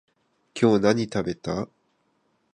[0.59, 1.69] 今日何食べた？